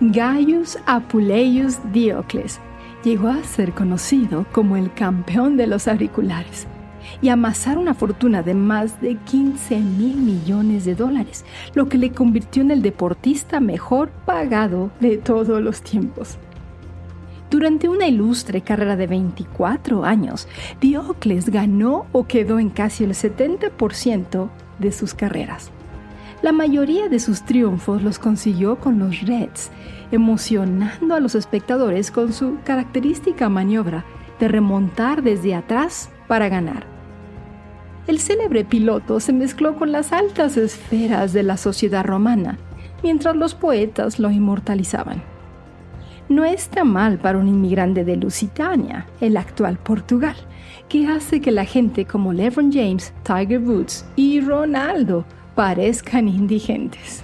Gaius 0.00 0.76
Apuleius 0.86 1.78
Diocles 1.92 2.58
llegó 3.04 3.28
a 3.28 3.44
ser 3.44 3.70
conocido 3.74 4.44
como 4.50 4.76
el 4.76 4.92
campeón 4.92 5.56
de 5.56 5.68
los 5.68 5.86
auriculares 5.86 6.66
y 7.20 7.28
amasar 7.28 7.78
una 7.78 7.94
fortuna 7.94 8.42
de 8.42 8.54
más 8.54 9.00
de 9.00 9.16
15 9.16 9.78
mil 9.80 10.16
millones 10.16 10.84
de 10.84 10.94
dólares, 10.94 11.44
lo 11.74 11.88
que 11.88 11.98
le 11.98 12.12
convirtió 12.12 12.62
en 12.62 12.70
el 12.70 12.82
deportista 12.82 13.60
mejor 13.60 14.10
pagado 14.24 14.90
de 15.00 15.18
todos 15.18 15.62
los 15.62 15.82
tiempos. 15.82 16.38
Durante 17.50 17.88
una 17.88 18.08
ilustre 18.08 18.62
carrera 18.62 18.96
de 18.96 19.06
24 19.06 20.04
años, 20.04 20.48
Diocles 20.80 21.50
ganó 21.50 22.06
o 22.12 22.26
quedó 22.26 22.58
en 22.58 22.70
casi 22.70 23.04
el 23.04 23.12
70% 23.12 24.48
de 24.78 24.92
sus 24.92 25.14
carreras. 25.14 25.70
La 26.42 26.52
mayoría 26.52 27.08
de 27.08 27.20
sus 27.20 27.44
triunfos 27.44 28.02
los 28.02 28.18
consiguió 28.18 28.76
con 28.76 28.98
los 28.98 29.22
Reds, 29.22 29.70
emocionando 30.10 31.14
a 31.14 31.20
los 31.20 31.34
espectadores 31.34 32.10
con 32.10 32.32
su 32.32 32.58
característica 32.64 33.48
maniobra 33.48 34.04
de 34.40 34.48
remontar 34.48 35.22
desde 35.22 35.54
atrás 35.54 36.10
para 36.26 36.48
ganar. 36.48 36.93
El 38.06 38.20
célebre 38.20 38.64
piloto 38.66 39.18
se 39.18 39.32
mezcló 39.32 39.76
con 39.76 39.90
las 39.90 40.12
altas 40.12 40.58
esferas 40.58 41.32
de 41.32 41.42
la 41.42 41.56
sociedad 41.56 42.04
romana, 42.04 42.58
mientras 43.02 43.34
los 43.34 43.54
poetas 43.54 44.18
lo 44.18 44.30
inmortalizaban. 44.30 45.22
No 46.28 46.44
está 46.44 46.84
mal 46.84 47.18
para 47.18 47.38
un 47.38 47.48
inmigrante 47.48 48.04
de 48.04 48.16
Lusitania, 48.16 49.06
el 49.22 49.38
actual 49.38 49.78
Portugal, 49.78 50.36
que 50.88 51.06
hace 51.06 51.40
que 51.40 51.50
la 51.50 51.64
gente 51.64 52.04
como 52.04 52.34
LeBron 52.34 52.70
James, 52.70 53.14
Tiger 53.22 53.60
Woods 53.60 54.04
y 54.16 54.40
Ronaldo 54.40 55.24
parezcan 55.54 56.28
indigentes. 56.28 57.23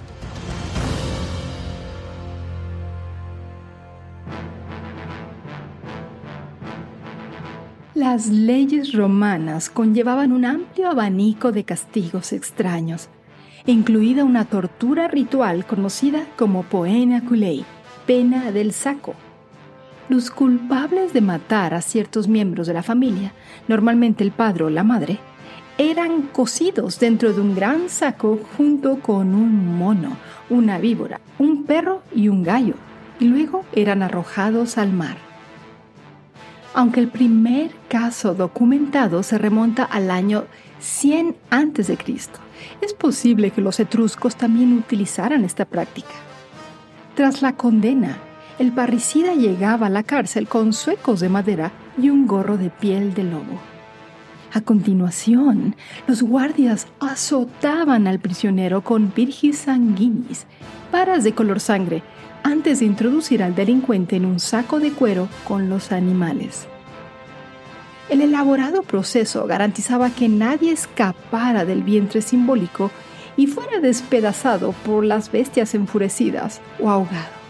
Las 8.01 8.29
leyes 8.29 8.93
romanas 8.93 9.69
conllevaban 9.69 10.31
un 10.31 10.43
amplio 10.43 10.89
abanico 10.89 11.51
de 11.51 11.65
castigos 11.65 12.33
extraños, 12.33 13.09
incluida 13.67 14.23
una 14.23 14.45
tortura 14.45 15.07
ritual 15.07 15.67
conocida 15.67 16.25
como 16.35 16.63
poena 16.63 17.23
culei, 17.23 17.63
pena 18.07 18.51
del 18.51 18.73
saco. 18.73 19.13
Los 20.09 20.31
culpables 20.31 21.13
de 21.13 21.21
matar 21.21 21.75
a 21.75 21.81
ciertos 21.83 22.27
miembros 22.27 22.65
de 22.65 22.73
la 22.73 22.81
familia, 22.81 23.33
normalmente 23.67 24.23
el 24.23 24.31
padre 24.31 24.63
o 24.63 24.71
la 24.71 24.83
madre, 24.83 25.19
eran 25.77 26.23
cocidos 26.23 26.99
dentro 26.99 27.33
de 27.33 27.39
un 27.39 27.53
gran 27.53 27.87
saco 27.87 28.39
junto 28.57 28.95
con 28.99 29.35
un 29.35 29.77
mono, 29.77 30.17
una 30.49 30.79
víbora, 30.79 31.21
un 31.37 31.65
perro 31.65 32.01
y 32.15 32.29
un 32.29 32.41
gallo, 32.41 32.73
y 33.19 33.25
luego 33.25 33.63
eran 33.73 34.01
arrojados 34.01 34.79
al 34.79 34.91
mar. 34.91 35.30
Aunque 36.73 37.01
el 37.01 37.09
primer 37.09 37.71
caso 37.89 38.33
documentado 38.33 39.23
se 39.23 39.37
remonta 39.37 39.83
al 39.83 40.09
año 40.09 40.45
100 40.79 41.35
a.C., 41.49 41.97
es 42.81 42.93
posible 42.93 43.51
que 43.51 43.61
los 43.61 43.79
etruscos 43.79 44.35
también 44.35 44.77
utilizaran 44.77 45.43
esta 45.43 45.65
práctica. 45.65 46.13
Tras 47.15 47.41
la 47.41 47.57
condena, 47.57 48.17
el 48.57 48.71
parricida 48.71 49.33
llegaba 49.33 49.87
a 49.87 49.89
la 49.89 50.03
cárcel 50.03 50.47
con 50.47 50.71
suecos 50.71 51.19
de 51.19 51.29
madera 51.29 51.71
y 52.01 52.09
un 52.09 52.25
gorro 52.25 52.57
de 52.57 52.69
piel 52.69 53.13
de 53.13 53.23
lobo. 53.23 53.59
A 54.53 54.61
continuación, 54.61 55.75
los 56.07 56.21
guardias 56.21 56.87
azotaban 56.99 58.07
al 58.07 58.19
prisionero 58.19 58.81
con 58.81 59.13
virgis 59.13 59.59
sanguinis, 59.59 60.45
varas 60.91 61.23
de 61.23 61.33
color 61.33 61.59
sangre, 61.59 62.03
antes 62.43 62.79
de 62.79 62.85
introducir 62.85 63.43
al 63.43 63.55
delincuente 63.55 64.15
en 64.15 64.25
un 64.25 64.39
saco 64.39 64.79
de 64.79 64.91
cuero 64.91 65.27
con 65.47 65.69
los 65.69 65.91
animales. 65.91 66.67
El 68.09 68.21
elaborado 68.21 68.83
proceso 68.83 69.47
garantizaba 69.47 70.09
que 70.09 70.27
nadie 70.27 70.71
escapara 70.71 71.63
del 71.63 71.83
vientre 71.83 72.21
simbólico 72.21 72.91
y 73.37 73.47
fuera 73.47 73.79
despedazado 73.79 74.73
por 74.85 75.05
las 75.05 75.31
bestias 75.31 75.73
enfurecidas 75.75 76.61
o 76.79 76.89
ahogado. 76.89 77.41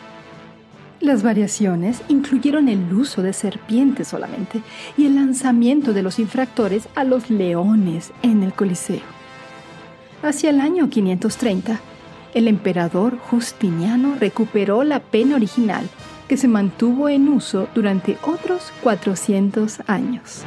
Las 1.00 1.24
variaciones 1.24 2.04
incluyeron 2.10 2.70
el 2.70 2.94
uso 2.94 3.24
de 3.24 3.34
serpientes 3.34 4.08
solamente 4.08 4.62
y 4.96 5.08
el 5.08 5.16
lanzamiento 5.16 5.94
de 5.94 6.04
los 6.04 6.20
infractores 6.20 6.88
a 6.94 7.04
los 7.04 7.32
leones 7.32 8.12
en 8.22 8.44
el 8.44 8.54
Coliseo. 8.54 9.02
Hacia 10.22 10.52
el 10.52 10.62
año 10.62 10.92
530, 10.92 11.80
el 12.34 12.48
emperador 12.48 13.18
Justiniano 13.18 14.16
recuperó 14.20 14.84
la 14.84 15.00
pena 15.00 15.36
original 15.36 15.90
que 16.28 16.38
se 16.38 16.48
mantuvo 16.48 17.10
en 17.10 17.28
uso 17.28 17.68
durante 17.76 18.18
otros 18.24 18.72
400 18.84 19.82
años. 19.88 20.44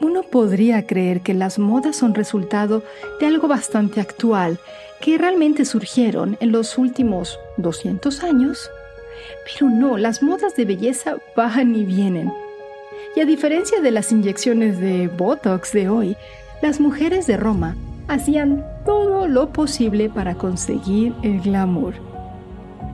Uno 0.00 0.22
podría 0.22 0.86
creer 0.86 1.22
que 1.22 1.32
las 1.34 1.58
modas 1.58 1.96
son 1.96 2.14
resultado 2.14 2.82
de 3.20 3.26
algo 3.26 3.48
bastante 3.48 4.00
actual, 4.00 4.58
que 5.00 5.16
realmente 5.16 5.64
surgieron 5.64 6.36
en 6.40 6.52
los 6.52 6.76
últimos 6.76 7.38
200 7.56 8.22
años. 8.22 8.70
Pero 9.46 9.70
no, 9.70 9.96
las 9.96 10.22
modas 10.22 10.56
de 10.56 10.66
belleza 10.66 11.16
van 11.34 11.74
y 11.74 11.84
vienen. 11.84 12.30
Y 13.16 13.20
a 13.20 13.24
diferencia 13.24 13.80
de 13.80 13.90
las 13.90 14.12
inyecciones 14.12 14.78
de 14.78 15.08
Botox 15.08 15.72
de 15.72 15.88
hoy, 15.88 16.16
las 16.62 16.78
mujeres 16.78 17.26
de 17.26 17.36
Roma 17.36 17.76
hacían 18.08 18.64
todo 18.84 19.28
lo 19.28 19.52
posible 19.52 20.10
para 20.10 20.34
conseguir 20.34 21.14
el 21.22 21.40
glamour. 21.40 21.94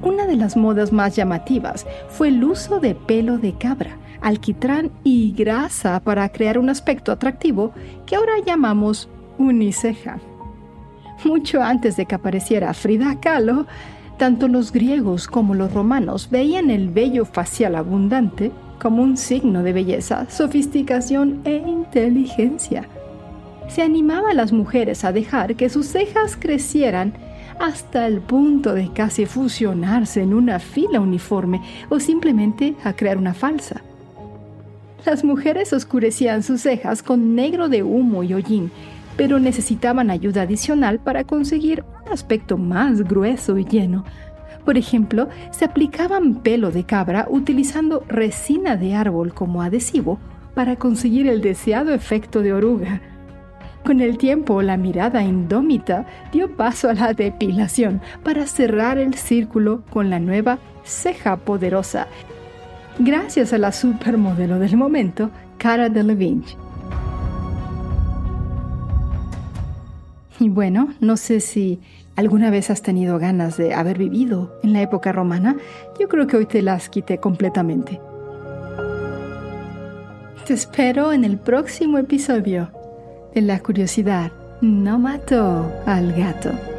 Una 0.03 0.27
de 0.27 0.37
las 0.37 0.57
modas 0.57 0.93
más 0.93 1.17
llamativas 1.17 1.87
fue 2.09 2.29
el 2.29 2.45
uso 2.45 2.79
de 2.79 2.95
pelo 2.95 3.39
de 3.39 3.55
cabra, 3.55 3.97
alquitrán 4.21 4.91
y 5.03 5.33
grasa 5.33 6.01
para 6.01 6.29
crear 6.29 6.59
un 6.59 6.69
aspecto 6.69 7.11
atractivo 7.11 7.73
que 8.05 8.15
ahora 8.15 8.35
llamamos 8.45 9.09
uniceja. 9.39 10.19
Mucho 11.25 11.63
antes 11.63 11.97
de 11.97 12.07
que 12.07 12.15
apareciera 12.15 12.73
Frida 12.75 13.19
Kahlo, 13.21 13.67
tanto 14.17 14.49
los 14.49 14.71
griegos 14.71 15.27
como 15.27 15.55
los 15.55 15.73
romanos 15.73 16.29
veían 16.31 16.71
el 16.71 16.89
vello 16.89 17.25
facial 17.25 17.75
abundante 17.75 18.53
como 18.81 19.03
un 19.03 19.17
signo 19.17 19.63
de 19.63 19.73
belleza, 19.73 20.27
sofisticación 20.29 21.41
e 21.45 21.57
inteligencia 21.57 22.87
se 23.69 23.83
animaba 23.83 24.31
a 24.31 24.35
las 24.35 24.53
mujeres 24.53 25.05
a 25.05 25.13
dejar 25.13 25.57
que 25.57 25.69
sus 25.69 25.87
cejas 25.87 26.37
crecieran 26.37 27.15
hasta 27.59 28.07
el 28.07 28.21
punto 28.21 28.75
de 28.75 28.93
casi 28.93 29.27
fusionarse 29.27 30.23
en 30.23 30.35
una 30.35 30.59
fila 30.59 31.01
uniforme 31.01 31.63
o 31.89 32.01
simplemente 32.01 32.75
a 32.85 32.93
crear 32.93 33.19
una 33.19 33.35
falsa. 33.35 33.83
Las 35.05 35.25
mujeres 35.25 35.73
oscurecían 35.73 36.43
sus 36.43 36.63
cejas 36.63 37.03
con 37.03 37.35
negro 37.35 37.69
de 37.69 37.83
humo 37.83 38.25
y 38.25 38.35
hollín, 38.35 38.71
pero 39.17 39.39
necesitaban 39.39 40.11
ayuda 40.11 40.43
adicional 40.43 40.99
para 40.99 41.25
conseguir 41.25 41.85
un 42.05 42.13
aspecto 42.13 42.59
más 42.59 43.03
grueso 43.03 43.57
y 43.57 43.65
lleno. 43.65 44.05
Por 44.65 44.77
ejemplo, 44.77 45.29
se 45.53 45.65
aplicaban 45.65 46.43
pelo 46.43 46.73
de 46.73 46.85
cabra 46.85 47.27
utilizando 47.31 48.05
resina 48.09 48.77
de 48.77 48.95
árbol 48.95 49.33
como 49.33 49.63
adhesivo 49.63 50.19
para 50.55 50.77
conseguir 50.77 51.29
el 51.29 51.41
deseado 51.41 51.95
efecto 51.95 52.43
de 52.43 52.53
oruga. 52.53 53.01
Con 53.87 54.01
el 54.01 54.19
tiempo, 54.19 54.63
la 54.63 54.77
mirada 54.77 55.23
indómita 55.23 56.07
dio 56.33 56.57
paso 56.57 56.91
a 56.91 56.95
la 56.95 57.13
depilación 57.13 58.01
para 58.25 58.45
cerrar 58.47 58.99
el 58.99 59.15
círculo 59.15 59.83
con 59.91 60.11
la 60.11 60.19
nueva 60.19 60.59
ceja 60.83 61.37
poderosa, 61.37 62.09
gracias 62.99 63.53
a 63.53 63.59
la 63.59 63.71
supermodelo 63.71 64.59
del 64.59 64.77
momento, 64.77 65.31
Cara 65.57 65.89
Delevingne. 65.89 66.57
Y 70.41 70.49
bueno, 70.49 70.89
no 70.99 71.17
sé 71.17 71.39
si 71.39 71.79
alguna 72.17 72.51
vez 72.51 72.71
has 72.71 72.83
tenido 72.83 73.21
ganas 73.21 73.57
de 73.57 73.73
haber 73.73 73.99
vivido 73.99 74.59
en 74.65 74.73
la 74.73 74.83
época 74.83 75.13
romana. 75.13 75.57
Yo 76.01 76.09
creo 76.09 76.27
que 76.27 76.37
hoy 76.37 76.47
te 76.47 76.61
las 76.61 76.89
quité 76.89 77.19
completamente. 77.19 78.01
Te 80.45 80.55
espero 80.55 81.13
en 81.13 81.23
el 81.23 81.39
próximo 81.39 81.99
episodio 81.99 82.76
la 83.41 83.61
curiosidad 83.61 84.33
no 84.61 84.99
mató 84.99 85.71
al 85.87 86.13
gato. 86.13 86.76